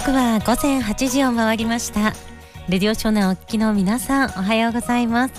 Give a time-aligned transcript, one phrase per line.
[0.00, 2.14] 刻は午前8時を回りました。
[2.70, 5.34] レディオ湘南お聞きの皆さんおはようございます。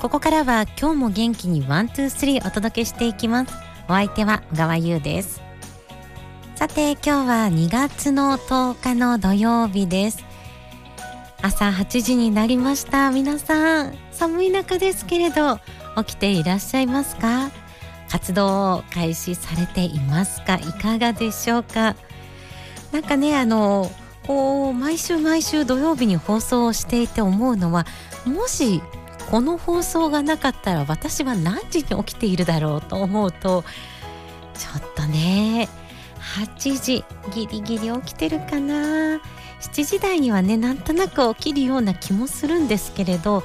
[0.00, 3.52] ここからは今日も元気にワンツースリーお届けしていきます。
[3.86, 5.42] お相手は小川優です。
[6.54, 10.24] さて今日は2月の10日の土曜日です。
[11.42, 13.10] 朝8時になりました。
[13.10, 15.58] 皆さん寒い中ですけれど
[15.98, 17.50] 起きていらっしゃいますか？
[18.08, 20.54] 活動を開始されていますか？
[20.54, 21.96] いかがでしょうか？
[22.94, 23.90] なんかねあの
[24.24, 27.86] こう毎週毎週土曜日に放送をしていて思うのは
[28.24, 28.80] もし
[29.32, 33.64] この放送がなかったら私は何時に起きているだろうと思うと
[34.56, 35.68] ちょっとね
[36.38, 39.20] 8時ギリギリ起きてるかな
[39.60, 43.42] 7時台にはねなんとなく起きるような気もするんですけれど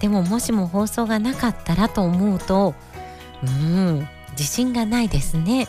[0.00, 2.74] でももしも放送がなかったらと思うと
[3.42, 5.68] うん自信がないですね。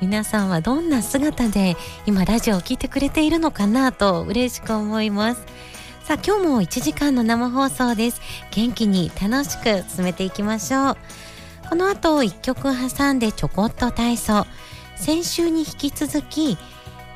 [0.00, 5.42] 皆さんはどんな姿で今ラジオを聴いてくれているのかなと嬉しく思います。
[6.04, 8.20] さあ今日も1時間の生放送です。
[8.50, 10.96] 元気に楽しく進めていきましょう。
[11.68, 14.46] この後1曲挟んでちょこっと体操。
[14.96, 16.56] 先週に引き続き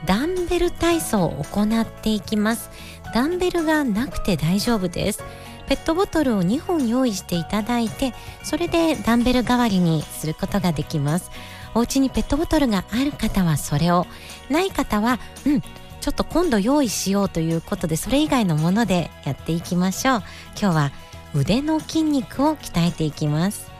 [0.07, 2.71] ダンベル体操を行っていきます。
[3.15, 5.25] ダンベルがなくて大丈夫です。
[5.67, 8.13] ペットボトルを2本用意していただいて
[8.43, 11.31] それでダンベル代わりにすることができます。
[11.75, 14.07] お家にペットボトルがある方はそれを
[14.49, 15.61] ない方はうん
[16.05, 20.23] ちょっと今度用意しようということでそれ以外のものでやっていきましょう。
[20.61, 20.93] 今日は
[21.35, 23.73] 腕の筋肉を鍛えていきます。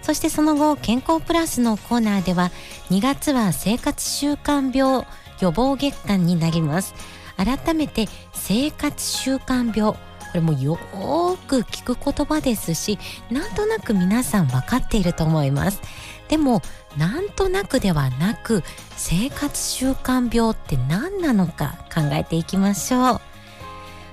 [0.00, 2.50] そしてその後健康プラスのコーナーでは
[2.88, 5.06] 2月は生活習慣病
[5.40, 6.94] 予防月間になります。
[7.36, 9.94] 改めて生活習慣病
[10.30, 12.98] これもよーく聞く言葉ですし
[13.30, 15.80] なんとなく皆さん分かっていると思います。
[16.28, 16.62] でも
[16.96, 18.62] なんとなくではなく
[18.96, 23.20] 生活習慣病って何なのか考えていきましょう。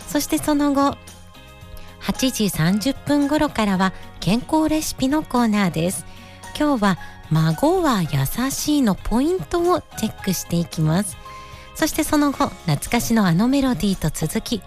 [0.08, 0.98] そしてその後
[2.02, 6.06] 8時30分頃からは健康レシピのコーナーです。
[6.58, 6.98] 今日は
[7.30, 11.16] 孫は優しいのポイントをチェックしていきます。
[11.76, 14.64] そしてその後懐かしのあのメロディーと続き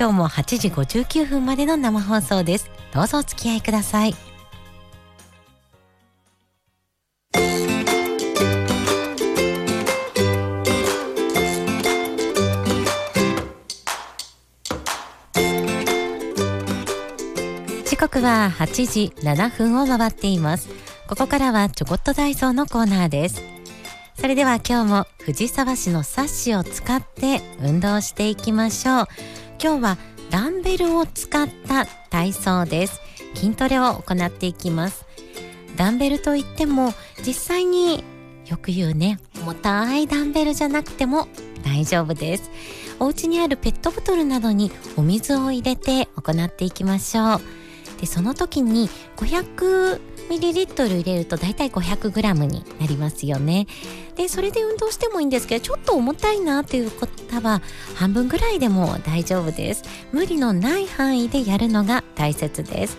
[0.00, 2.70] 今日も8時59分までの生放送です。
[2.94, 4.14] どうぞお付き合いください。
[17.84, 20.70] 時刻は8時7分を回っています。
[21.08, 23.42] ここからはちょこっと体操のコーナーです。
[24.18, 29.06] それでは今日も藤沢市のサッシを使って運動していきましょう。
[29.62, 29.98] 今日は
[30.30, 32.98] ダンベルを使った体操です。
[33.34, 35.04] 筋トレを行っていきます。
[35.76, 36.94] ダンベルといっても
[37.26, 38.02] 実際に
[38.46, 41.28] よく言うね重たいダンベルじゃなくても
[41.62, 42.50] 大丈夫です。
[43.00, 47.40] お家にあるペットボトルなどにお水を入れて行っていきましょう。
[48.00, 48.88] でその時に
[49.18, 50.00] 500
[50.30, 53.66] ミリリットル入れるとだいたい500グラムになりますよね。
[54.14, 57.60] でそれで運動してもいいんですけどちょっと重たいなという方は
[57.96, 59.82] 半分ぐらいでも大丈夫です。
[60.12, 62.96] 無理のない範囲でやるのが大切です。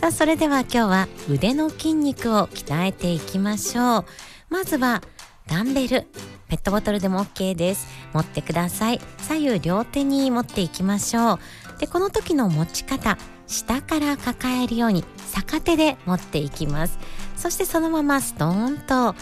[0.00, 4.04] さあそれでは今日は腕の筋肉を鍛えていきましょう。
[4.48, 5.02] まずは
[5.48, 6.06] ダンベル
[6.48, 7.88] ペットボトルでも OK です。
[8.12, 9.00] 持ってください。
[9.18, 11.38] 左右両手に持っていきましょう。
[11.80, 13.18] でこの時の持ち方
[13.48, 16.98] 下から抱えるように逆手で持っていきます。
[17.36, 19.14] そしてそのままストーンと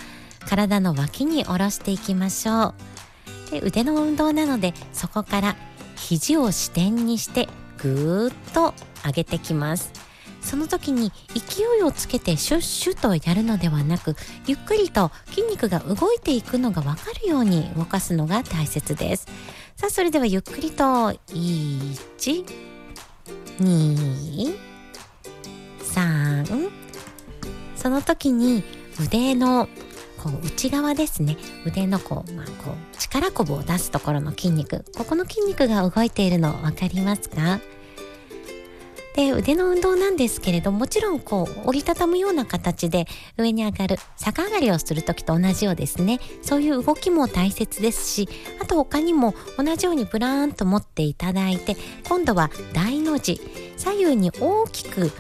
[0.49, 2.75] 体の脇に下ろしていきましょ
[3.49, 3.51] う。
[3.53, 5.57] で腕の運動なのでそこから
[5.97, 7.49] 肘を支点にして
[7.79, 9.93] ぐーっと上げてきます。
[10.41, 14.17] その時に勢いをつけてシュッシュとやるのではなく
[14.47, 19.27] ゆっくりと筋肉が動いていくのが分かるように動かすのが大切です。
[19.77, 21.97] さあそれではゆっくりと1
[23.61, 24.70] 2、
[26.01, 26.71] 3
[27.77, 28.63] その時に
[29.03, 29.69] 腕の
[30.19, 31.39] こう内側ですね。
[31.65, 34.85] 腕のこう,、まあ、こう力こぶを出すところの筋肉。
[34.95, 37.61] ここの筋肉が動いているの分かりますか？
[39.17, 43.07] で腕の運動なんですけれどもちろんこう折りたたむような形で
[43.37, 46.21] 上に上がる逆上がりをする時と同じようですね。
[46.43, 48.29] そういう動きも大切ですし
[48.61, 51.77] あと他にも同じようにブラーンと持っていただいて
[52.09, 53.41] 今度は大の字。
[53.77, 55.11] 左右に大きく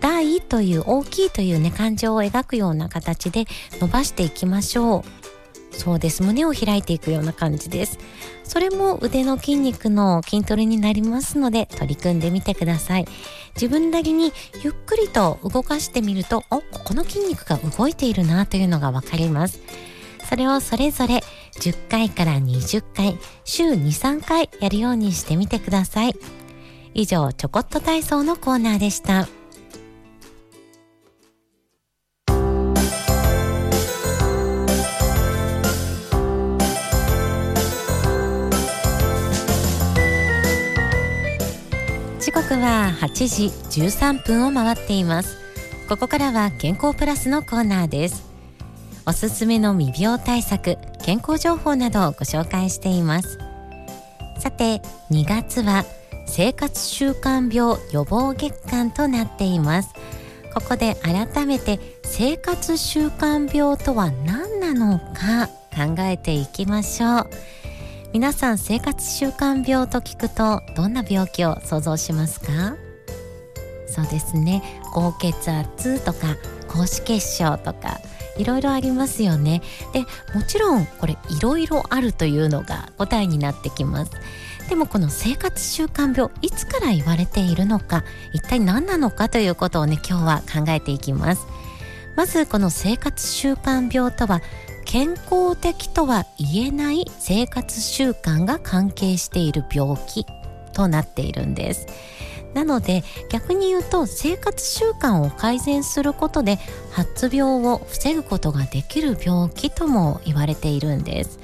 [0.00, 3.44] 大という大きいというね感情を描くような形で
[3.80, 5.18] 伸ばしていきましょう。
[5.70, 6.22] そうです。
[6.22, 7.98] 胸を開いていくような感じです。
[8.42, 13.06] それも腕の筋肉の筋トレになりますので取り組んでみてください。
[13.54, 19.60] 自分なりにゆっくりと動かしてみるとおここの筋肉が動いているなというのがわかります。
[20.28, 21.22] それをそれぞれ
[21.60, 26.14] 10回から20回、週2、3回やるようにしてみてください。
[26.94, 29.28] 以上、ちょこっと体操のコーナーでした。
[42.28, 43.46] 時刻は8時
[43.80, 45.38] 13分を回っています。
[45.88, 48.22] ここからは健康プラスのコーナーです。
[49.06, 53.38] おすすめの未病対策健康情報などをご紹介しています。
[54.40, 55.86] さて2月は
[56.26, 59.94] 生活習慣病予防月間となっています。
[60.52, 67.30] ここで改めて生活習慣病とは何なのか考えていきましょう。
[68.14, 72.74] 皆さん生活習慣病と聞くとどんな病気を想像しますか？
[73.86, 74.62] そうですね。
[74.94, 76.36] 高血圧とか
[76.68, 78.00] 高脂血症とか
[78.38, 79.60] いろいろありますよね。
[79.92, 80.00] で
[80.34, 84.12] もちろんこれいろいろあるというのが答えになってきます。
[84.70, 91.46] でもこの生活習慣病いつから言われているのか一体何なのかということをね今日は考えていきます。
[92.16, 94.40] まずこの生活習慣病とは
[94.88, 100.24] 健康的とは言えない生活習慣が関係している病気
[100.72, 101.86] となっているんです
[102.54, 106.58] なので逆に言うと生活習慣を改善することで
[106.90, 111.38] 発病を防ぐことができる病気とも言われているんです。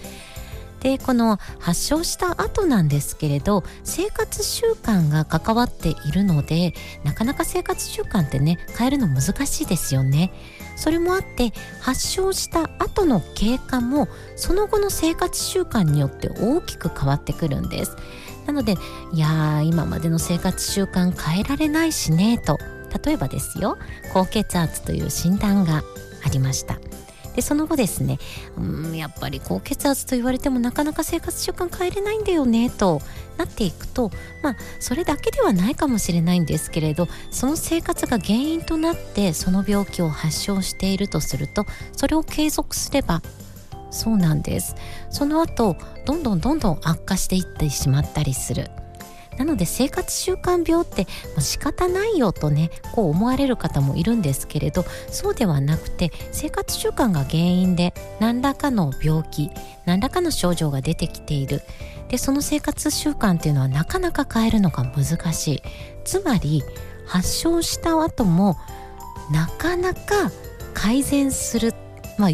[0.81, 6.75] でこの発症した後なんですけれど生活習慣が関わっているので
[7.05, 10.31] なかなか生活習慣ってね変えるの難しいですよね。
[10.76, 17.96] それもあって発症した後の経過もその後の生活習慣によって大きく変わってくるんです。
[18.46, 18.76] なので
[19.12, 22.58] いや今までの生活習慣変えられないしねと
[23.04, 23.78] 例えばですよ
[24.12, 25.82] 高血圧という診断が
[26.24, 26.78] ありました
[27.34, 28.19] でその後ですね
[28.56, 33.00] うんやっぱり高血圧と言われてもなかなか生活習慣変えれないんだよねと
[33.36, 34.10] なっていくと
[34.42, 43.22] まあそれだけではないかもしれないんですけれどその生活が原因となってその病気を発症しているとするとそれを継続すれば
[43.94, 44.75] そうなんです。
[45.08, 48.69] その後どんどんどんどん悪化していってしまったりする。
[49.38, 51.08] なので生活習慣病っても
[51.38, 59.50] う仕方ないよとねこう思われる方もいるんですけれどそうではなくて生活習慣が原因で何らかの病気
[59.86, 61.62] 何らかの症状が出てきている。
[62.08, 65.62] でその生活習慣っていうのはなかなか変えるのが難しい。
[66.04, 66.62] つまり
[67.06, 68.56] 発症した後も
[69.32, 70.31] なかなか
[70.75, 71.72] 改善する
[72.19, 72.31] まあ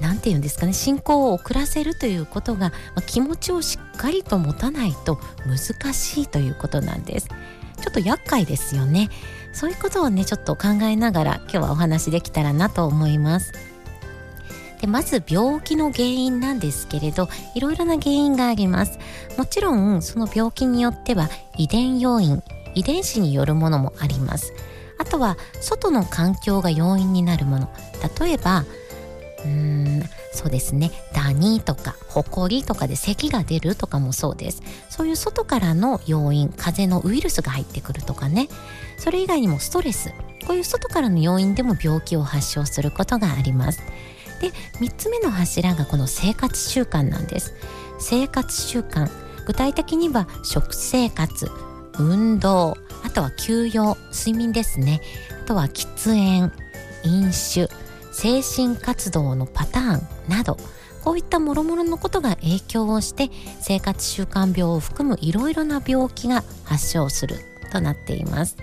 [0.00, 7.28] 何て言うんですかね進行を遅らせるということが、まあ、気持ちをしっかりと持たないと難しいということなんです。
[7.28, 9.10] ちょっと厄介ですよね。
[9.52, 13.52] そういうことをねちょっと考えながら今日はお話できたらなと思います。
[14.80, 18.98] でまず病気の原因なんですけれどいろいろな原因があります。
[19.36, 22.42] もちろんその病気によっては遺伝要因
[22.74, 24.52] 遺伝子によるものもあります。
[24.98, 27.70] あとは外の環境が要因になるもの。
[28.20, 28.64] 例えば
[29.44, 30.02] うーん
[30.32, 30.90] そうですね。
[31.12, 34.62] ダニとかホコリとかで咳が出るとかもそうです。
[34.90, 38.48] そういう外からの要因風邪のウイルスが入ってくるとかね。
[38.98, 40.12] それ以外にもストレス。
[40.46, 43.82] こういう外からの要因でも病気を発症することがあります。
[44.40, 47.54] で3つ目の柱がこの生活習慣なんです。
[47.98, 49.08] 生活習慣。
[49.46, 51.50] 具体的には食生活
[51.98, 55.00] 運動あとは休養睡眠ですね。
[55.44, 56.52] あとは喫煙
[57.04, 57.68] 飲酒。
[58.14, 60.56] 精神活動のパターンなど
[61.02, 63.30] こういった諸々のことが影響をして
[63.60, 67.36] 生活習慣病を含むいろいろな病気が発症する
[67.72, 68.56] となっています。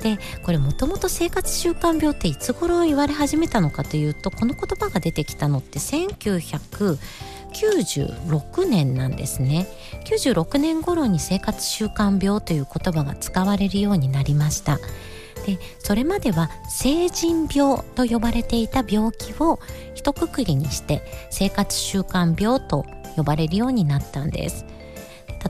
[0.00, 9.68] でこれもともと生活習慣病っていつ頃言われ始めたのかというとこの言葉が出てきたのって1996年なんですね
[10.04, 14.80] 96年頃に生活習慣病という言葉が使われるようになりました
[15.46, 19.58] でそれまでは成人病と呼ばれていた病気を
[19.94, 22.84] 一括りにして生活習慣病と
[23.16, 24.64] 呼ばれるようになったんです。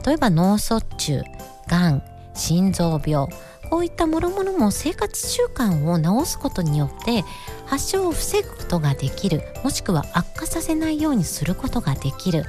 [0.05, 1.21] 例えば脳卒中
[1.67, 3.27] がん心臓病
[3.69, 7.23] こういったもろもろも生活習慣を治すことによって
[7.65, 12.43] 発症を防ぐことができるもしくは悪化させないようにすることができる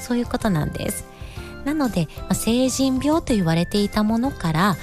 [0.00, 1.04] そういうことなんです。
[1.64, 4.76] なので、まあ、成人病と言われていたものから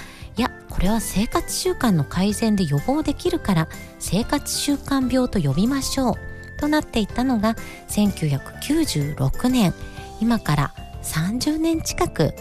[0.81, 3.67] れは生活習慣の改善で予防できるから
[3.99, 6.15] 生活習慣病と呼びましょう。
[6.59, 7.55] となっていったのが
[7.89, 9.73] 1996年
[10.19, 12.33] 今から30年近く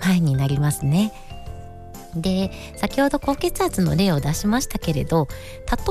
[0.00, 1.12] 前になりますね。
[2.14, 5.28] で先ほど高血圧の例を出しましたけれど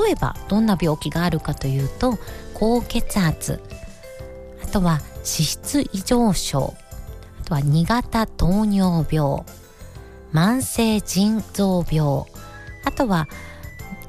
[0.04, 2.20] 例えばどんな病気があるかというと
[2.54, 3.62] 高血圧。
[4.62, 6.74] あとは脂質異常症。
[7.42, 9.44] あとは2型糖尿病。
[10.34, 12.26] 慢性腎臓病。
[12.86, 13.28] あとは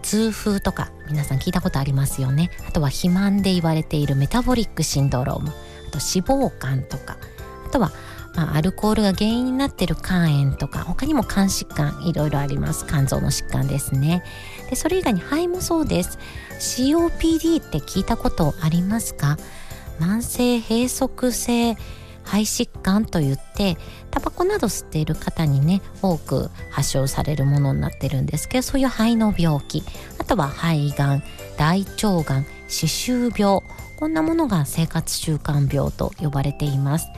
[0.02, 2.50] 痛風とか皆さん聞いたことありますよね。
[2.68, 5.50] あとは肥満で言われているメタボリックシンドローム。
[5.50, 5.52] あ
[5.90, 7.16] と脂肪肝とか。
[7.66, 7.92] あとは
[8.32, 10.84] まあ、アルコールが原因になっている肝炎とか。
[10.84, 12.86] 他にも肝疾患いろいろあります。
[12.86, 14.22] 肝臓の疾患ですね。
[14.70, 16.18] でそれ以外に肺もそうです。
[16.60, 19.36] COPD って聞いたことありますか？
[19.98, 21.76] 慢性閉塞性
[22.30, 23.76] 肺疾患といって
[24.12, 29.82] タバコなど吸っている方にね多く発症されるものになってるんですけどそういう肺の病気
[30.18, 31.22] あとは肺がん
[31.58, 33.60] 大腸がん歯周病
[33.98, 37.08] こんなものが生活習慣病と呼ばれています。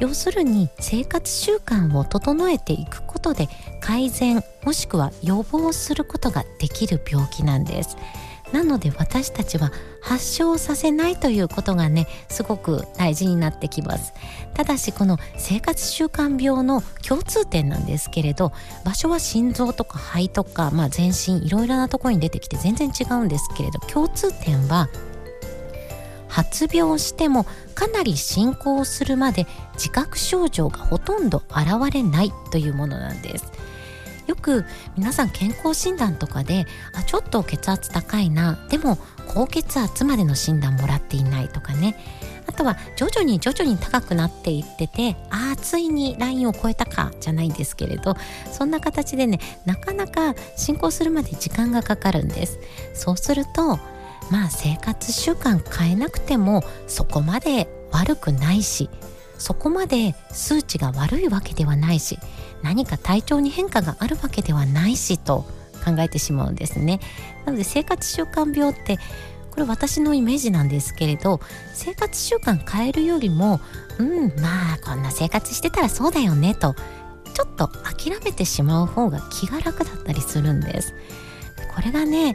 [0.00, 3.48] 要するに生活習慣を整えていくことで
[3.80, 7.96] 改善もしくは予防することができる病気なんです。
[8.52, 14.14] なので私たちは発症させないということがねすごく大事になってきます。
[14.54, 18.52] ただしこの生活習慣病の共通点なんですけれど
[18.84, 24.88] 場所は心臓とか肺とか、まあ、全身いろいろなところに出てきて全然違うんですけれど共通点は
[26.28, 33.52] 発病してもかなり進行するまで自覚症状がほとんど現れないというものなんです。
[34.28, 34.64] よく
[34.96, 41.96] 皆さん健康診断とかであちょっと血圧高いなでも高血圧までの診断もらっていないとかね。
[42.46, 48.16] あとは徐々に徐々に高くなっていっててああついにラインを超えたかじゃないんですけれど
[48.50, 52.58] そんな形でねなかなか進行するまで時間がかかるんです。
[52.94, 53.78] そうすると
[54.30, 58.88] まあ生活習慣変えなくてもそこまで悪くないし
[59.38, 62.18] そこまで数値が悪いわけではないし
[62.62, 65.46] 何か体調に変化があるわけではないしと
[65.84, 67.00] 考えてしまうんですね。
[67.46, 68.98] なので生活習慣病って
[69.50, 71.40] これ私のイメージなんですけれど
[71.74, 73.60] 生活習慣変えるよりも
[73.98, 76.74] うんまあこんな生活してたらそうだよねと
[77.34, 80.94] ちょっと諦めてしまう方が気が楽だったりするんです。
[81.74, 82.34] これがね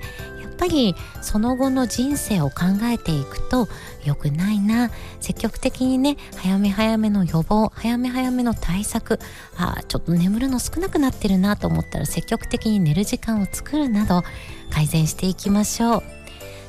[0.63, 3.67] ぱりその後の人生を考えていくと
[4.05, 9.20] 良くないな積極的にね早め早めの予防早め早めの対策
[9.58, 14.24] あちょっと眠るの少なくなってるなと思ったら積極的に寝る時間を作るなど
[14.72, 16.03] 改善していきましょう。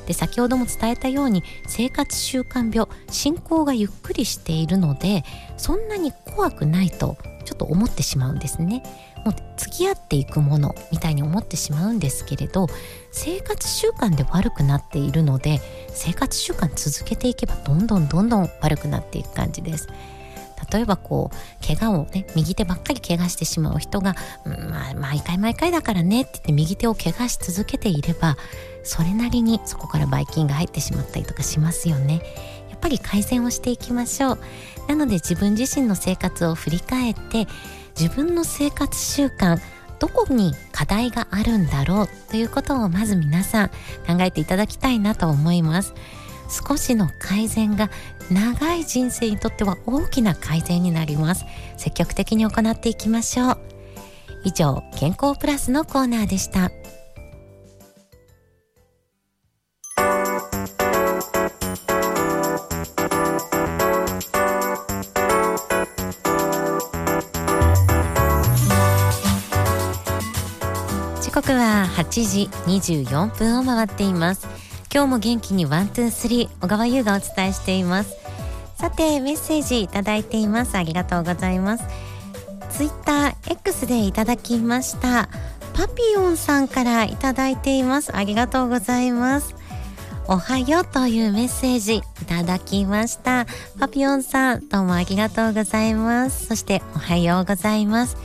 [0.07, 5.23] で先ほども伝えたように生活習慣病進行がゆっくりしているので
[5.57, 8.83] そんなに怖くないとちょっと思ってしまうんですね。
[9.25, 12.67] もう付き合っていくものみたいに思ってしまうんですけれど
[13.11, 19.87] 生活習慣で悪くなっているので生活習慣続けていけばどんどんどんどん悪くなっていく感じです。
[20.71, 24.15] 例えばこう怪我をね右手ばっかり怪我してしまう人が、
[24.45, 28.37] うん、まあ毎回毎回だからねって言って右手を怪我し続けていれば
[28.83, 32.21] それなりにそこからばい菌が入ってしまったりとかしますよね。
[32.69, 34.39] やっぱり改善をしていきましょう。
[34.87, 37.47] なので自分自身の生活を振り返って
[37.99, 39.59] 自分の生活習慣
[39.99, 43.69] どこに課題があるんだろうということをまず皆さん
[44.05, 45.93] 考えていただきたいなと思います。
[46.49, 47.89] 少しの改善が
[48.31, 51.45] 長い人生にとっては大きな改善になります。
[51.77, 53.57] 積極的に行っていきましょう。
[54.43, 56.71] 以上健康プラスのコーナーでした。
[72.23, 74.47] 時24分を回っています。
[74.93, 78.15] 今日も元気にワンツースリー小川優がお伝えしています。
[78.77, 80.77] さてメッセージいただいています。
[80.77, 81.83] ありがとうございます。
[82.69, 85.27] ツイッター X でいただきました。
[85.73, 88.15] パピヨンさんからいただいています。
[88.15, 89.55] ありがとうございます。
[90.27, 93.45] おはようというメッセージいただきました。
[93.79, 96.47] パピヨンさんどうもありがとうございます。
[96.47, 98.17] そしておはようございます。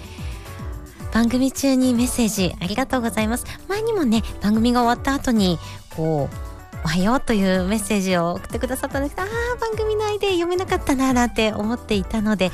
[1.12, 3.44] 番組中にメッセージありがとうございます。
[3.68, 5.58] 前にもね番組が終わった後に
[5.96, 6.36] こう
[6.84, 12.50] おはようというメッセージを送ってくださったんですけどああ番組内で読めなかったななんて思っていたので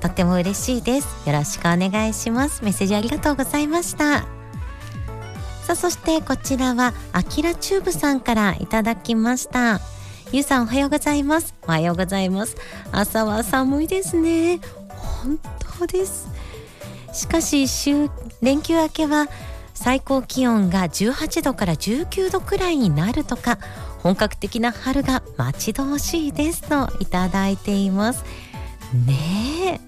[0.00, 1.28] とっても嬉しいです。
[1.28, 2.64] よろしくお願いします。
[2.64, 4.20] メッセージありがとうございました。
[5.66, 9.80] さあそしてこちらはあきらチューブさんからいただきました。
[10.32, 11.54] ゆうさんおはようございます。
[11.62, 12.56] おはようございます。
[12.92, 14.60] 朝は寒いですね。
[14.88, 15.38] 本
[15.78, 16.39] 当です。
[17.12, 18.08] しかし週
[18.42, 19.28] 連休明けは
[19.74, 23.58] 最高気温が18度から19度くらいになるとか
[24.02, 28.24] 本格的な春が待ち遠しいですといただいています。
[29.06, 29.80] ね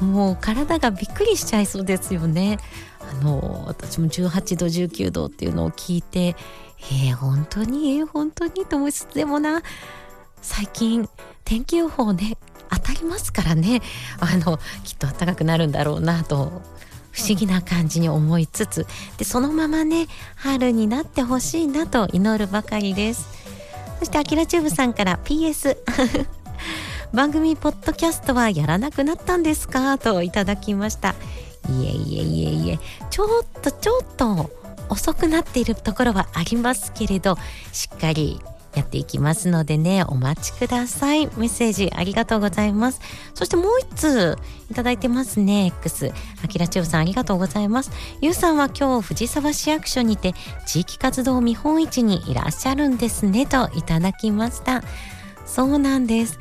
[0.00, 2.58] えもう体がびっくりしちゃいそうですよね。
[3.00, 6.36] あの私も18度19度っていうのを聞いて
[6.78, 9.62] えー、本当にえー、本当にと思いつつでもな
[10.42, 11.08] 最近
[11.44, 12.36] 天気予報ね
[12.70, 13.82] 当たりますからね。
[14.20, 16.62] あのきっと暖かくなるんだろうなと
[17.12, 18.86] 不思議な感じに思いつつ。
[19.18, 20.06] でそのままね
[20.36, 23.28] 春になってほしいなと祈るばかりです。
[23.98, 25.76] そしてアキラチューブさんから PS
[27.14, 29.96] 番組ポッドキャストはやらなくなったんですか？
[29.98, 31.14] といただきました。
[31.70, 32.78] いえいえいえいえ。
[33.10, 34.50] ちょっとちょっと
[34.88, 37.36] 遅くなっているところはありますけれど
[37.72, 38.40] しっかり
[38.76, 41.26] やっていきますのでね、お待ちください。
[41.38, 43.00] メッセージありがとうございます。
[43.34, 44.38] そしてもう一通
[44.70, 46.12] いただいてますね、X。
[46.44, 47.90] あきらちゅうさんありがとうございます。
[48.20, 50.34] ゆうさんは今日藤沢市役所にて
[50.66, 54.82] 地域活動見本市にいらっしゃるんですね、といただきました。
[55.46, 56.38] そうなんです。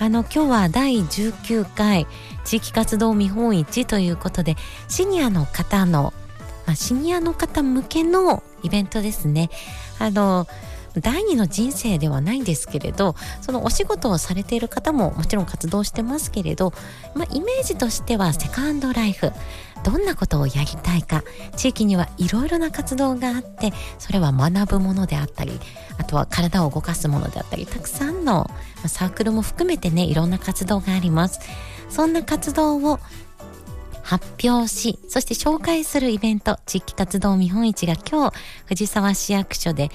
[0.00, 2.06] あの今日は第19回
[2.44, 6.12] 地域活動見本市ということでシニアの方の、
[6.66, 9.50] まあ、シニアの方向けのイベントですね。
[9.98, 10.46] あの
[11.00, 16.72] 第二の人生ではないんですけれどそのお仕事をされている方ももちろん活動してますけれど、
[17.14, 19.32] まあ、イメージとしてはセカンドライフ
[19.84, 21.22] どんなことをやりたいか
[21.56, 25.60] 地域にはいろいろな活動があってそれは学ぶものであったり
[25.98, 28.50] あとは体を動かすものであったりたくさんの
[28.86, 31.40] サークルも含めてねいろんな活動があります。
[31.88, 33.00] そんな活動を
[34.02, 39.90] 発表し、そして紹介するイベント、地域活動見本市が今日、藤沢市役所で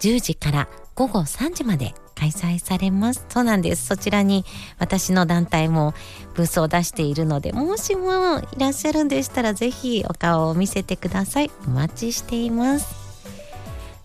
[0.00, 3.24] 10時から午後3時まで開催されます。
[3.28, 3.86] そうなんです。
[3.86, 4.44] そちらに
[4.78, 5.94] 私の団体も
[6.34, 11.50] ブースを出しているので、もしもいらっしゃるんでしたらぜひお顔を見せてください。
[11.66, 12.86] お待ちしています。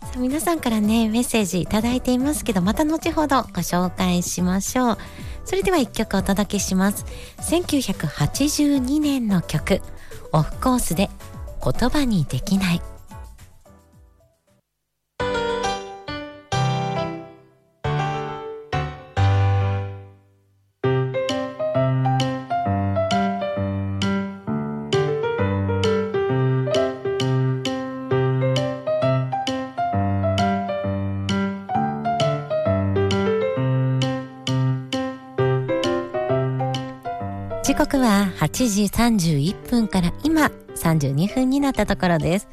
[0.01, 4.97] さあ皆さんからね、メッセージいただいていますけど、また後ほどご紹介しましょう。
[5.45, 7.05] それでは一曲お届けします。
[7.39, 9.81] 1982年の曲、
[10.31, 11.09] オフコースで
[11.63, 12.92] 言葉にできない。
[38.43, 42.49] 8時31分から今32分になったところです。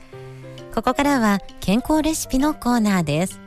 [0.72, 3.40] ここからは健康レシピのコーナーです。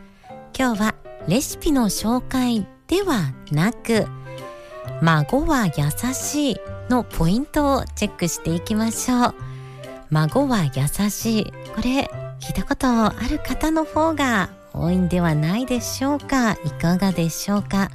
[0.54, 0.96] 今日は
[1.30, 4.08] レシピの紹介ではなく、
[5.02, 6.58] 孫は優しい
[6.90, 9.36] のポイントをチェックしていきましょう。
[10.10, 11.46] 孫は優しい。
[11.74, 16.58] これ聞いたことある方の方が多いんではないでしょうか？
[16.66, 17.90] いかがでしょうか？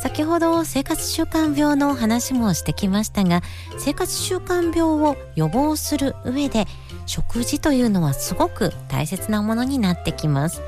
[0.00, 3.42] 先ほど生活習慣病の話もしてきましたが
[3.78, 6.66] 生活習慣病を予防する上で
[7.06, 10.62] 食事というのはすごく大切なものになってきます。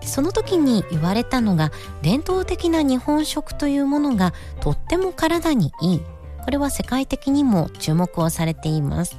[0.00, 6.00] その時に言われたのが伝統的な日本食というものがとっても体にいい。
[6.44, 9.18] これは世界的にも注目をされています。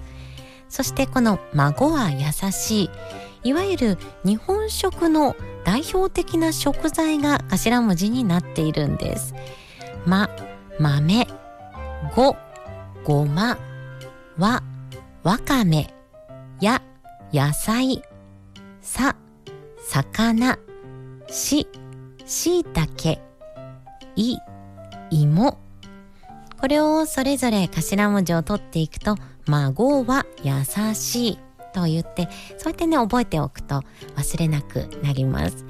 [0.70, 2.90] そしてこの孫は優しい。
[3.48, 5.34] いわゆる日本食の
[5.64, 9.34] 代表的な食材が頭文字になっているんです。
[10.06, 10.30] ま、
[10.82, 11.26] 豆、
[12.14, 12.36] ご、
[13.06, 13.58] ごま、
[14.38, 14.62] わ、
[15.24, 15.94] わかめ、
[16.60, 16.82] や、
[17.32, 18.04] 野菜、
[18.82, 19.16] さ、
[19.78, 20.60] 魚、
[21.30, 21.70] し、
[22.26, 23.22] しいたけ、
[24.18, 24.36] い、
[25.10, 25.58] 芋。
[26.60, 31.47] これをそれぞれ頭文字を取っていくと、孫は優しい。
[31.78, 33.84] と言ってそうやってね覚えておくと
[34.16, 35.66] 忘れなくなります。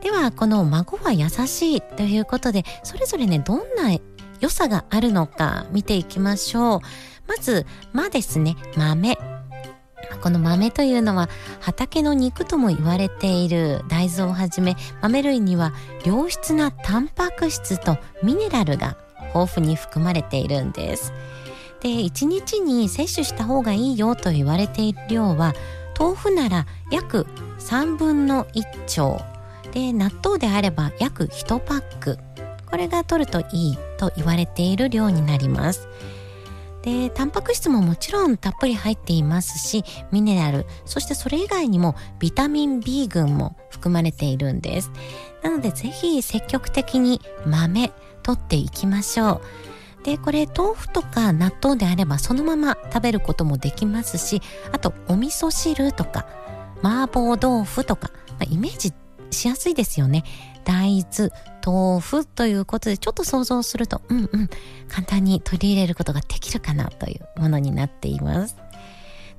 [0.00, 3.98] ではこの孫は優しいということでそれぞれねどんな
[4.38, 6.80] 良さがあるのか見ていきましょう。
[7.26, 9.18] まず「ま」ですね豆。
[10.22, 11.28] この豆というのは
[11.60, 15.72] 畑の肉とも言われている大豆をはじめ豆類には
[16.04, 18.96] 良質なタンパク質とミネラルが
[19.34, 21.12] 豊富に含まれているんです。
[21.80, 25.54] で1日に摂取した方がいいよと言われている量は
[25.98, 27.26] 豆腐なら約
[27.58, 29.20] 3分の1丁。
[29.72, 32.18] で納豆であれば約1パック。
[32.66, 35.88] これが取るといいと言われている量になります。
[36.82, 44.90] でタンパク質ももちろんたっぷり入っていますしミネラルそしてそれ以外にもビタミン B 群も含まれているんです。
[45.42, 49.67] なのでぜひ積極的に豆取っていきましょう。
[50.04, 54.40] でこれ豆腐とか納豆であればそのまま食べることもできますし
[54.72, 56.26] あとお味噌汁とか
[56.82, 58.92] 麻婆豆腐とか、まあ、イメージ
[59.30, 60.24] しやすいですよね。
[60.64, 61.30] 大豆
[61.64, 64.50] 豆腐ということでちょっと想像するとうんうん
[64.88, 68.56] 簡単に取り入れることができるかなというものになっています。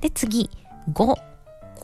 [0.01, 0.49] で次
[0.93, 1.15] 5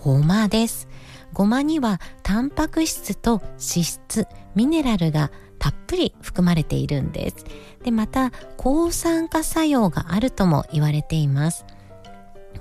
[0.04, 0.88] ごまです。
[1.36, 7.46] ごまにはタンパク質と脂質ミネラルがたっぷり含まれているんです。
[7.84, 11.66] でまた抗酸化作用があるとも言われています。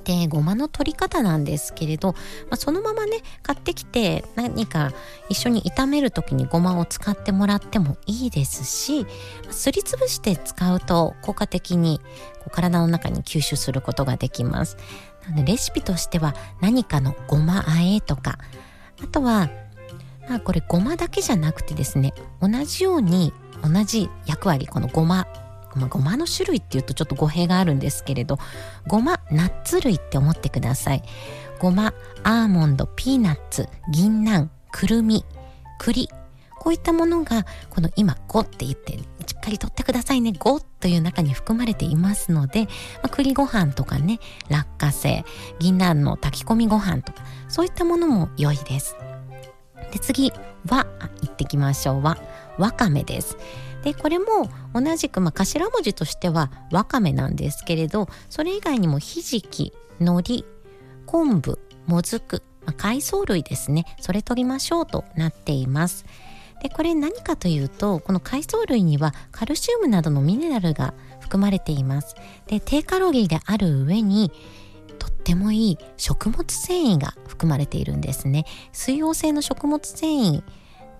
[0.02, 2.18] でごまの取り方なんですけれど、ま
[2.52, 4.92] あ、そのままね買ってきて何か
[5.28, 9.06] 一緒に炒める時にごまを使ってもらってもいいですし
[9.50, 12.00] すりつぶして使うと効果的に
[12.40, 14.76] こう体の中に吸収することができます。
[15.24, 18.38] なのでレシピとしては何かのごまあえとか
[19.02, 19.50] あとは
[20.28, 25.26] まあこれごまだけじゃなくてですね同じように同じ役割このごま
[25.74, 28.38] まあ、ごまの種類っていうとちょっと語弊があるんですけれど
[28.86, 31.02] ごまナッツ類って思ってください。
[31.58, 35.24] ごまアーモンドピーナッツ銀杏くるみ
[35.78, 36.08] 栗
[36.64, 39.02] こういったものがこの今5って言ってし
[39.36, 42.68] っかりとってくださいね5という中に含まれていますので、ま
[43.04, 45.24] あ、栗ご飯とかね落花生
[45.58, 48.96] 銀杏の炊き込みご飯とかそういったものも良いです。
[49.92, 50.32] で次
[50.66, 50.86] は
[51.20, 52.02] 行ってきましょう。
[52.02, 52.16] は
[52.56, 53.36] わかめです。
[53.82, 54.24] でこれも
[54.72, 60.44] 同じく、まあ、頭文字としてはわかめなんですけれどそれ以外にもひじき海苔
[61.04, 63.84] 昆布もずく、まあ、海藻類ですね。
[64.00, 66.06] それ取りましょうとなっています。
[66.64, 74.32] でこれ何かというとこの海藻類にはカルシウムなどのミネラルが含まれていますで低カロリーである上に
[74.98, 80.42] とってもいい食物繊維が含まれているんですね水溶性の食物繊維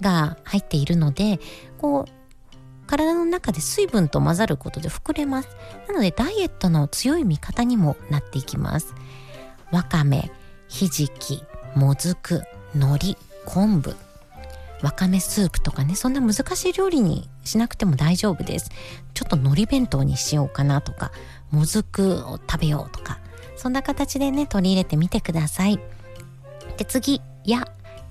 [0.03, 1.41] が入っているので
[1.79, 5.49] こう体の中で水分と混ざることで膨れます。
[5.89, 8.95] なのでダイエットの強い味方にもなっていきます。
[9.73, 10.31] わかめ、
[10.69, 11.43] ひじき、
[11.75, 12.43] もずく、
[12.75, 13.97] 海苔、昆布、
[14.85, 18.71] わかめスープとかね、そんな難しい料理にしなくても大丈夫です。
[19.15, 21.11] ちょっと海苔弁当にしようかなとか、
[21.51, 23.19] もずくを食べようとか、
[23.57, 25.81] そんな形でね、取り入れてみてください。
[26.77, 27.65] で、次、や、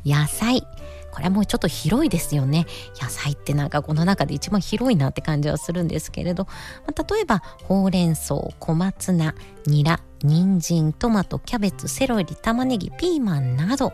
[0.03, 0.65] 野菜。
[1.11, 2.65] これはもうちょっと広いですよね。
[2.99, 6.45] 野菜ってなんかこの中で一番広いなって感じはするんですけれど、
[6.87, 9.35] まあ、例えばほうれん草、小松菜、
[9.67, 13.93] ニラ、人参、トマト、キャベツ、セロリ、玉ねぎ、ピーマンなど、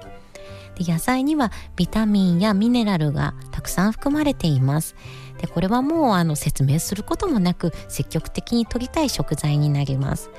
[0.79, 4.95] で野菜にはビタミンやミネラルがたくさん含まれています。
[5.39, 10.31] でこれはもうあの説明することもなく積極的に摂りたい食材になります。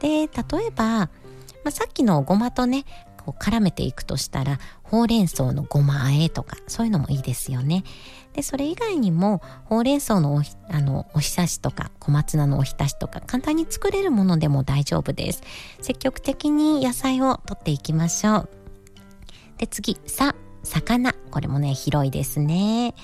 [0.00, 1.10] で例えば、ま
[1.66, 2.84] あ、さっきのごまとね
[3.24, 7.84] こう絡めていくとしたらほうれん草のごまあえとかそういうのもいいですよね。
[8.32, 15.42] でそれ以外にもほうれん草のおあのおひたしとか小松菜のおひたしとか簡単に作れるものでも大丈夫です。
[15.80, 18.63] 積極的に野菜を取っていきましょう。
[19.58, 21.14] で次「さ」魚。
[21.30, 22.94] これもね広いですね。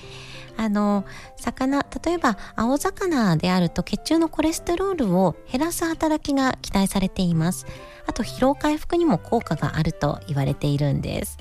[0.57, 1.05] あの
[1.37, 7.65] 魚例えば青魚であると血中のコレステロールを減らす働きが期待されています。
[8.07, 11.37] あと疲労回復にも効果があると言われているんです。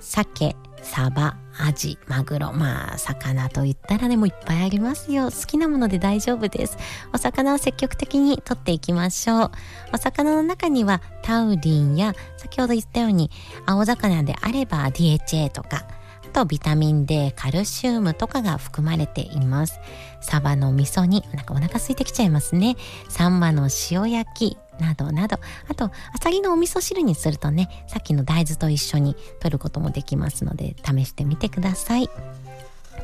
[0.00, 6.76] 鮭サバアジマグロまあ魚と言ったらでもいっぱいありますよ好きなもので大丈夫です
[7.12, 9.50] お魚を積極的に取っていきましょう
[9.92, 13.30] お魚の中にはタウリンや先ほど言ったように
[13.66, 15.86] 青魚であれば DHA とか
[16.28, 19.80] あとビタミン D、カルシウムとかが含まれています。
[20.20, 22.76] サバの味噌煮、なんかお腹空いてきちゃいますね。
[23.08, 25.38] サンマの塩焼き、などなど、
[25.68, 25.90] あと、ア
[26.22, 32.08] サリのお味噌汁にするとね、さっきの大豆と一緒に取ることもできますので、試してみてください。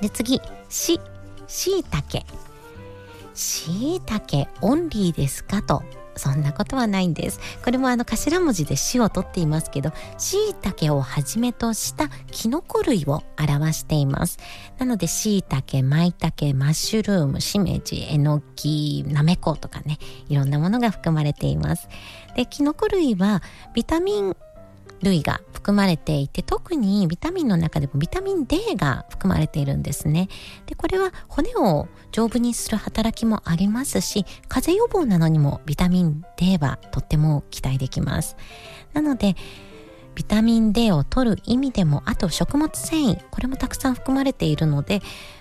[0.00, 1.00] で、次、し、
[1.46, 2.24] しいたけ。
[3.34, 5.82] しいたけオンリーですかと
[6.16, 7.40] そんなことはないんです。
[7.64, 14.38] これもあの頭文字で死を取っていますけど、しいたけをはじめとしたキノコ類を表しています。
[14.78, 19.98] なので椎茸、舞茸、マッシュルーム、しめじ、えのき、なめことかね、
[20.28, 21.88] いろんなものが含まれています。
[22.36, 23.42] で、キノコ類は
[23.74, 24.36] ビタミン
[25.02, 30.28] 類が含まれていて特にビタミンの中でもビタミン D が含まれているんですね。
[30.66, 38.36] でこれは骨を丈夫にする働きもありますし風邪予防などにもビタミン D はとっても期待できます。
[38.92, 39.36] なので
[40.14, 45.00] ビタミン D を取る意味でもあと食物繊維これもたくさん含まれているので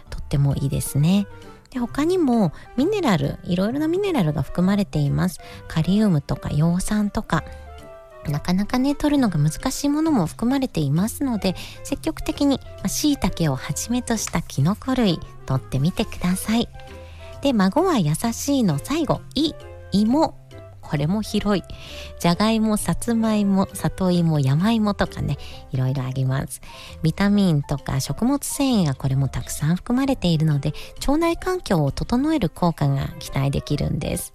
[0.09, 1.27] とってもいいですね。
[1.69, 5.39] で他にもミネラルいろいろなミネラルが含まれています。
[5.67, 7.43] カリウムとか葉酸とか
[8.29, 16.69] なかなかね取るのが難しいものも含まれていますので積極的にしいたけをはじめとしたきのこ類取ってみてください。
[17.41, 19.53] で孫は優しいの最後い
[19.91, 20.37] 芋
[20.83, 21.63] これも広い。
[22.19, 25.37] じゃがいもさつまいも里芋山芋とかね
[25.71, 26.61] いろいろあります。
[27.01, 34.33] ビタミンとか食物繊維がこれもたくさん含まれているので腸内環境を整える効果が期待できるんです。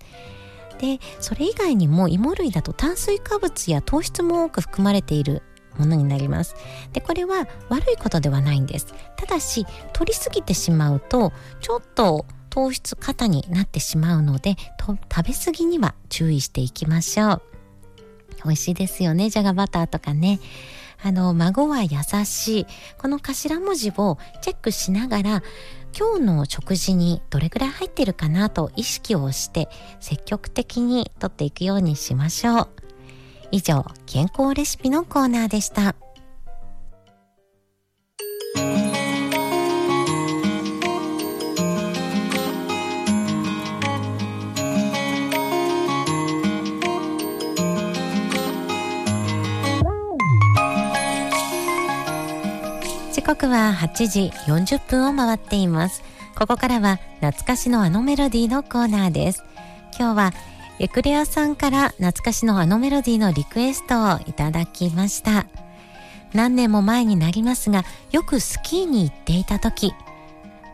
[0.79, 5.43] でそれ以外にも芋類だと炭水化物や糖質も多く含まれている
[5.77, 6.55] ものになります。
[6.93, 8.87] でこれは悪いことではないんです。
[9.17, 17.43] ただし取りすぎてしまうとちょっと糖質過多になってしまうので食べ過ぎには注意していきましょう。
[18.45, 19.31] 美味しいですよね。
[19.31, 20.41] じゃがバターとかね。
[21.01, 21.91] あの孫は優
[22.25, 22.67] しい。
[22.99, 25.43] この頭文字をチェックしながら
[25.99, 32.69] 今日の食事にどれくらい入ってるかなと意識をして積極的にとっていくようにしましょう。
[33.51, 35.97] 以上健康レシピのコーナーでした。
[53.29, 56.03] 刻は8時40分を回っています。
[56.35, 59.45] ここからは懐かしのあのメロディーのコーナーです。
[59.99, 60.33] 今日は
[60.79, 65.45] エクレアさんから懐かしのあのメロディーのリクエストをいただきました。
[66.33, 69.93] 何年も前になりますがよくスキーに行っていた時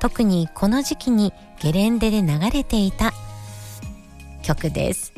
[0.01, 3.13] 特にこの時期にゲレンデで流れていた
[4.43, 5.13] 曲です。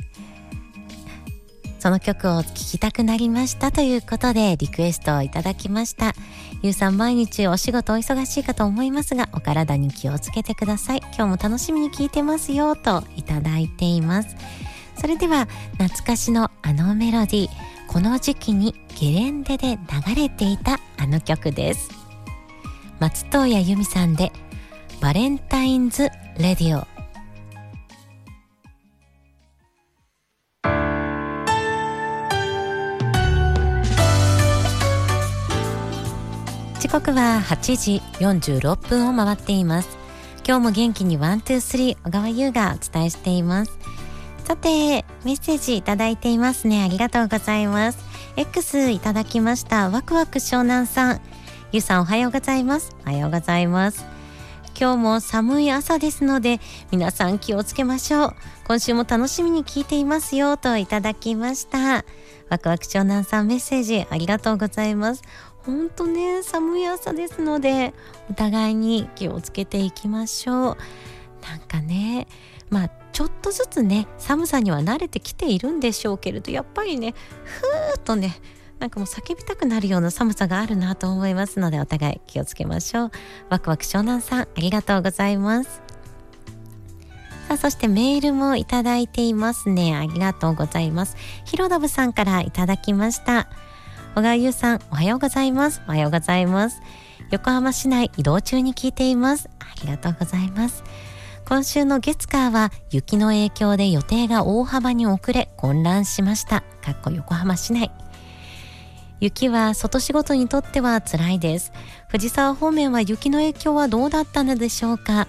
[1.79, 6.15] その曲を聴きたくなりましたということでリクエストをいただきました。
[6.67, 10.99] ゆうさん毎日お仕事お忙しいかと思いますがお体に気をつけてください。
[11.17, 14.35] 今日も楽しみに聞いてますよといただいています。
[15.01, 15.47] それでは
[15.79, 17.49] 懐かしのあのメロディー
[17.87, 21.89] この時期にゲレンデで流れていたあの曲です。
[22.99, 24.33] 松任谷由実さんで
[25.01, 26.96] バレンタインズ・レディオ。
[36.87, 39.99] 時刻は8時46分を回っています。
[40.47, 43.77] 今日も元気にワン、ツー、スリー小川優がお伝えしています。
[44.45, 46.85] さてメッセージいただいていますね。
[46.85, 47.99] ありがとうございます。
[48.37, 49.91] X いただきました。
[49.91, 51.21] ワクワク湘南さん。
[51.73, 52.95] ゆうさんおはようございます。
[53.05, 54.07] おはようございます。
[54.79, 56.61] 今日も寒い朝ですので
[56.93, 58.35] 皆さん気をつけましょう。
[58.69, 62.05] 今週も楽しみに聞いていますよといただきました。
[62.49, 65.23] ワクワク湘南さんメッセージありがとうございます。
[65.67, 67.93] 本当ね寒い朝ですので
[68.31, 70.77] お互いに気をつけていきましょう。
[71.43, 72.27] なんかね
[72.71, 78.41] まあちょっとずつね寒さには慣れてきているんでしょうけれどやっぱりねふーっとね
[78.79, 83.11] なんかもう叫びたくなるような寒さがあるなと思いますのでお互い気をつけましょう。
[83.49, 85.83] ワクワク湘南さんありがとうございます。
[87.49, 89.97] さあそしてメールもいただいていますね。
[89.97, 91.17] ありがとうございます。
[91.45, 93.49] ひろだぶさんからいただきました。
[94.17, 95.83] 小川優さん、おはようございます。
[95.87, 96.81] おはようございます。
[97.31, 99.51] 横浜市内移動中に聞いています。
[99.59, 100.85] ありがとうございます。
[101.47, 106.63] 今週の月火は雪の影響で予定が大幅に遅れ混乱しました。
[106.83, 107.91] かっこ横浜市内。
[109.21, 111.75] 雪は外仕事にとっては辛いです。
[112.09, 115.29] 藤沢方面は雪の影響はどうだったのでしょうか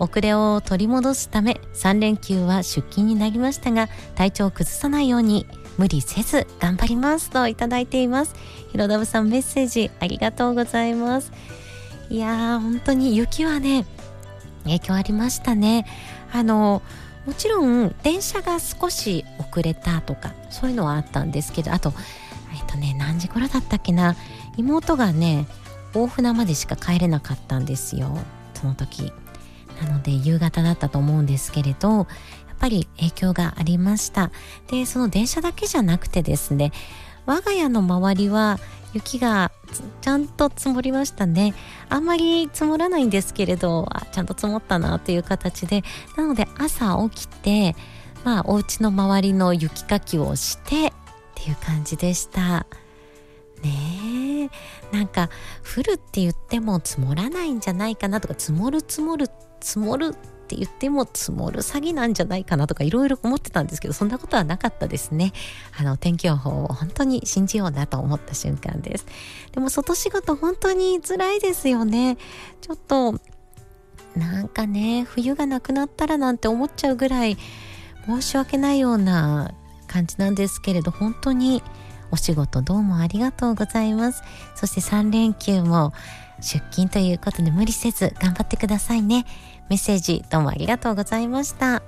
[0.00, 5.46] 遅れを取り戻すため3連休は出勤になりましたが体調を崩さないように
[5.78, 8.34] 無理せず頑張りますといただいています。
[8.70, 11.32] ひろだぶさんメッセージありがとうございます。
[12.10, 13.86] いやー本当に雪はね
[14.64, 15.86] 影響ありましたね。
[16.32, 16.82] あの
[17.26, 21.92] もちろん電車が少し遅れたとかそういうのはあったんですけどあと
[22.54, 24.16] えっとね何時頃だったっけな。
[24.56, 25.46] 妹がね
[25.94, 28.16] 大船までしか帰れなかったんですよ。
[28.54, 29.12] その時。
[29.82, 32.06] なので夕方だったと思うんですけれど
[32.58, 34.30] ぱり影響がありました。
[34.68, 36.72] でその電車だけじゃなくてですね
[37.26, 38.58] 我が家の周りは
[38.92, 39.50] 雪が
[40.02, 41.54] ちゃんと積もりましたね。
[41.88, 45.82] あんまり積もらないんですけれどちゃんと積もったなという形で。
[46.16, 47.74] なので朝起きて
[48.24, 50.92] まあお家の周りの雪かきをしてっ
[51.34, 52.66] ていう感じでした。
[53.64, 54.50] ね
[54.92, 54.94] え。
[54.96, 55.30] なんか
[55.76, 65.32] 降るって言っても積もらないんじゃないかなとか積もる積もる積もるって言っても積もる詐欺なんじゃないかなとかいろいろ思ってたんですけどそんなことはなかったですね。
[65.78, 69.06] あの天気予報を本当に信じようなと思った瞬間です。
[69.52, 72.18] でも外仕事本当に辛いですよね。
[72.60, 73.18] ちょっと
[74.14, 77.36] なんかね冬がなくなったらなんて思っちゃうぐらい
[78.06, 79.54] 申し訳ないような
[79.86, 81.62] 感じなんですけれど本当に
[82.14, 84.22] お仕事どうもありがとうございます。
[84.54, 85.92] そして3連休も
[86.40, 89.26] 出勤ということで無理せず頑張ってくださいね。
[89.68, 91.82] メッセージどうもありがとうございました。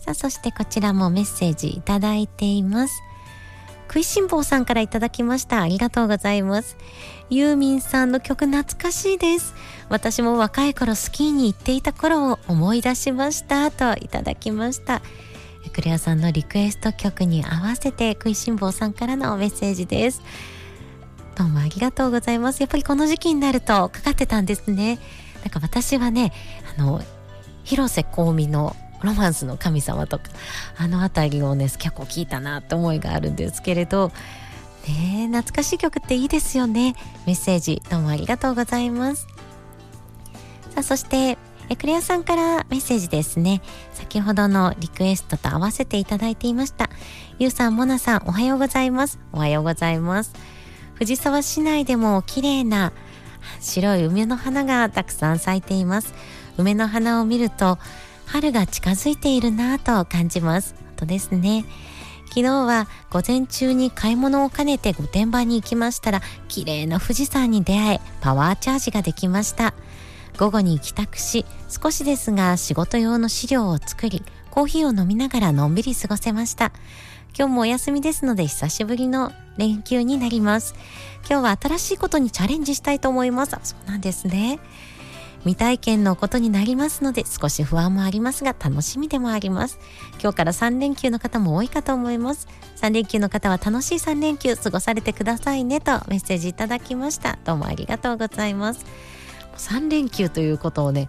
[0.00, 3.02] さあそしてこちらもメッセージいただいています。
[3.86, 5.62] 食いしん坊さんからいただきました。
[5.62, 6.76] ありがとうございます。
[7.28, 9.54] ユーミンさんの曲懐かしいです。
[9.88, 13.70] 私も若い頃スキーに行っていた頃を思い出しました。
[13.70, 15.02] といただきました。
[15.68, 20.22] クレアさんのリクエスト曲に合わせて食いしん坊さんからのメッセージです。
[21.36, 22.60] どうもありがとうございます。
[22.60, 24.98] やっぱりこの時期になるとかかってたんですね。
[25.42, 26.32] なんか私はね
[26.76, 27.02] あの
[27.62, 30.24] 広瀬香美のロマンスの神様とか
[30.76, 34.10] あの辺りをね結構聞いたなって思いがあるんですけれど。
[34.88, 36.94] ね懐かしい曲っていいですよね。
[37.26, 39.26] メッセージどうもありがとうございます。
[40.70, 41.36] さあそして
[41.70, 43.62] えクレアさんからメッセージですね。
[43.92, 46.90] 先ほどのリクエストと合わせていただいていました。
[47.38, 49.20] ゆうさんモナさんおはようございます。
[49.32, 50.34] おはようございます。
[50.94, 52.92] 藤沢市内でも綺麗な
[53.60, 56.12] 白い梅の花がたくさん咲いています。
[56.58, 57.78] 梅の花を見ると
[58.26, 60.74] 春が近づいているなぁと感じます。
[60.76, 61.64] 本当ですね。
[62.30, 69.72] 昨日は午前中に買い物を兼ねて御殿場に行きましたら綺麗な富士山に出会えパワーチャージができました。
[70.38, 76.72] 午後に帰宅し少しですが仕事用の資料を作りコーヒーを飲みながらのんびり過ごせました。
[77.38, 80.74] 今日もお休みですので久しぶりの連休になります。
[81.28, 83.56] 今日は新しいことにチャレンジしたいと思います。
[83.62, 84.58] そうなんですね。
[85.40, 89.78] 未体験のことになりますので少し不安もありますが楽しみでもあります。
[90.20, 92.48] 今日から3連休の方も多いかと思います。
[92.76, 97.38] 3連休の方は楽しい3連休過ごされてくださいねとメッセージいただきました。
[97.44, 98.84] どうもありがとうございます。
[99.60, 101.08] 3連休ということをね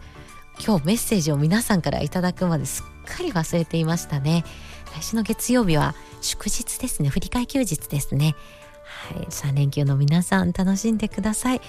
[0.64, 4.44] 今日メッセージを皆さんからいただくまですっかり忘れていましたね。
[4.96, 7.10] 来週の月曜日は祝日ですね。
[7.10, 8.36] 振り替え休日ですね。
[9.16, 9.26] はい。
[9.26, 11.62] 3連休の皆さん楽しんでください。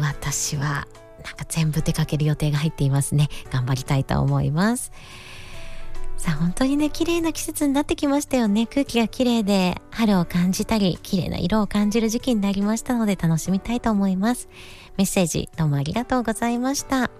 [0.00, 0.86] 私は
[1.24, 3.28] なんか全部出かける予定が入っていますね。
[3.50, 4.92] 頑張りたいと思います。
[6.16, 14.48] さあ本当にね綺麗な季節になってきましたよね空気が綺麗で春を感じたり綺麗な色を感じる時期になりましたので楽しみたいと思います
[14.96, 17.10] メッセージどうもありがとうございました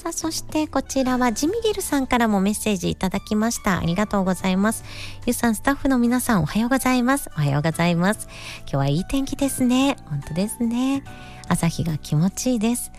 [0.00, 3.78] さあ、そしてこちらはジミゲルさんからもメッセージいただきました。
[3.78, 4.82] ありがとうございます。
[5.26, 7.28] ゆさん、スタッフの皆さん、おはようございます。
[7.36, 8.26] おはようございます。
[8.60, 9.98] 今日はいい天気ですね。
[10.06, 11.04] 本当ですね。
[11.48, 12.92] 朝日が気持ちいいです。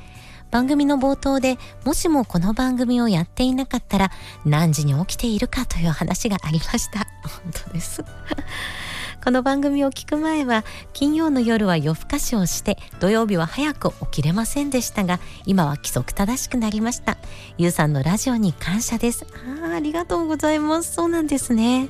[0.51, 4.11] 番組の冒頭でもしもこの番組をやっていなかったら
[4.45, 7.07] 何時に起きているかという話がありました。
[7.23, 8.03] 本当です。
[9.23, 17.17] この番組を聞く前は金曜の夜は夜更かしをして土曜日は早く起きれませんでしたが今は規則正しくなりました。
[17.57, 19.25] ゆうさんのラジオに感謝です。
[19.63, 20.93] あありがとうございます。
[20.93, 21.89] そうなんですね。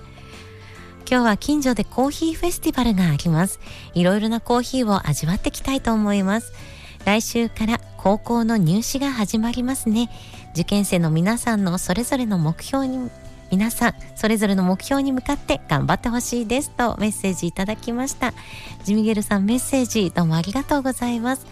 [1.10, 3.60] 今日は近所でコーヒーフェスティバルがあります。
[3.94, 6.54] いろいろなコーヒーを味わってきたいと思います。
[7.06, 10.10] 来週から高校の入試が始まりますね。
[10.54, 13.12] 受験生の皆さんのそれぞれの目標に
[13.52, 18.34] 皆さんそれぞれの目標に向かって頑張ってほしいですとメッセージいただきました。
[18.86, 21.46] ジミゲルさんメッセージどうもありがとうございます。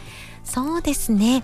[0.44, 1.44] そうですね。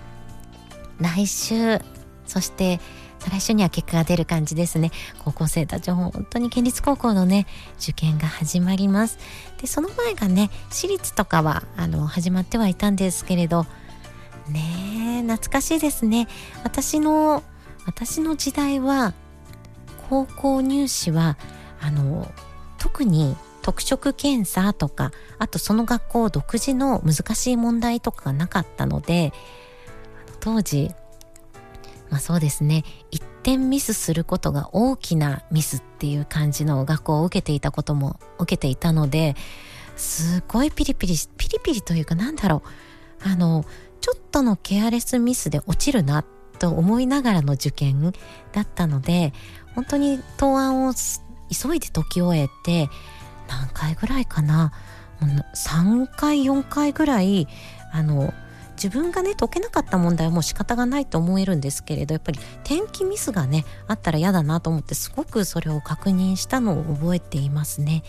[0.99, 1.79] 来週
[2.25, 2.79] そして
[3.19, 4.89] 再来週には結果が出る感じですね。
[5.23, 7.45] 高校生たち本当に県立高校のね
[7.79, 9.19] 受験が始まります。
[9.61, 13.67] でその前がね私立とかはあの始まってはいたんですけれど
[14.49, 16.27] ねえ懐かしいですね。
[16.63, 17.43] 私の
[17.85, 19.13] 私の時代は
[20.09, 21.37] 高校入試は
[21.81, 22.31] あの
[22.77, 29.33] 特に特色検査とかあとその学校独自の難しい問題とかがなかったので
[30.39, 30.91] 当時
[32.09, 32.83] まあそうですね。
[33.09, 39.35] 一点ミスすることが大きなミスっていう感じの学校を受けていたことも受けていたので
[39.95, 42.69] すごいピリピリピリピリというかなんだろう。
[43.27, 43.65] あの
[44.01, 46.23] ちょっとのケアレスミスで落ちるな
[46.59, 48.13] と思いながらの受験
[48.51, 49.33] だったので
[49.75, 52.89] 本当に答案を急いで解き終えて
[53.47, 54.73] 何回ぐらいかな
[55.21, 57.47] 3回4回ぐらい
[57.91, 58.33] あの
[58.75, 68.03] 自分がね解けなかった問題はもう仕方がないと思えるんですけれどやっぱり天気ミスがねあったら嫌だなと思ってすごくそれを確認したのを覚えていますね。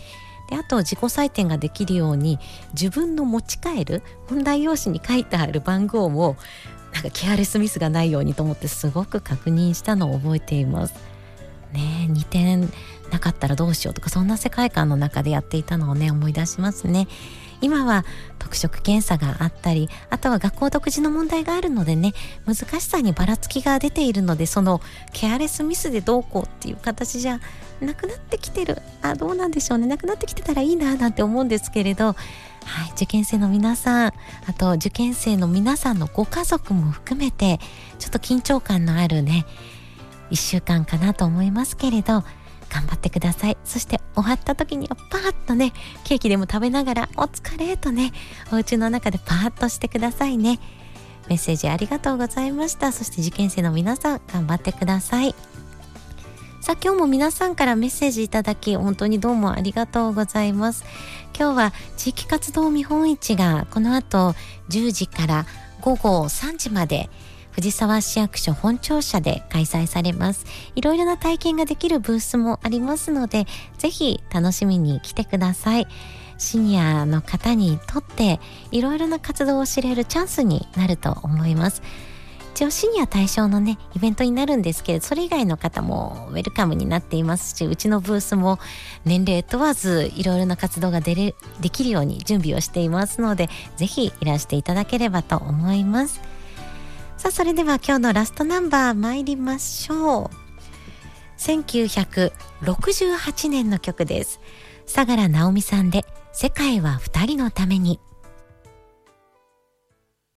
[0.49, 2.39] であと自己採点ができるように
[2.73, 6.37] 自分の持ち帰る問題用紙に書いてある番号も
[6.93, 10.95] なんかケアレスミスがないようにと思ってすごく確認したのを覚えています。
[11.73, 12.71] ね2点
[13.11, 17.07] なかったらどうしようとかそんな世界観の中でやっていたのをね思い出しますね。
[17.61, 18.05] 今は
[18.39, 22.13] 特色検査があったりあとは学校独自の問題があるのでね
[22.45, 24.81] 難しさにばらつきが出ているのでその
[25.13, 27.39] ケアレスミスでどうこうっていう形じゃ
[27.81, 28.81] なくなってきてる。
[29.03, 29.85] あどうなんでしょうね。
[29.85, 32.15] なくなってきてたらいいななんて思うんですけれど。
[32.67, 34.13] はい、受験生の皆さん
[34.45, 37.61] あと受験生の皆さんのご家族も含めて
[37.97, 39.45] ちょっと緊張感のあるね
[40.31, 42.25] 1週間かなと思いますけれど。
[42.69, 43.57] 頑張ってください。
[43.63, 48.11] そして終わった時にはパーッとねケーキでも食べながらお疲れとね
[48.51, 50.59] お家の中でパーッとしてくださいね。
[51.29, 52.91] メッセージありがとうございました。
[52.91, 55.35] そして受験生の皆さん頑張ってください。
[56.61, 60.83] さあ今日も皆さんからメッセージいただき本当にどうもありがとうございます。
[61.37, 64.33] 今日は地域活動見本市がこの後
[64.69, 65.45] 10時から
[65.81, 67.09] 午後3時まで
[67.57, 70.45] 藤沢市役所本庁舎で開催されます。
[70.75, 73.47] いろいろな体験ができるブースもありますので、
[73.79, 75.87] ぜひ楽しみに来てください。
[76.37, 78.39] シニアの方にとって
[78.69, 81.81] いろいろな活動を知れるチャンスになると思います。
[82.53, 88.59] 一応シニア対象のね、イベントになるんですけれど、それ以外の方もウェルカムになっていますし、うちのブースも
[89.03, 96.36] 年齢問わずいろいろな活動が出れできるように準備をしていますので、ぜひいらしていただければと思います。
[97.17, 100.29] さあそれでは今日のラストナンバー参りましょう。
[101.39, 104.39] 1968年の曲です。
[104.85, 107.99] 相良直美さんで「世界は二人のために」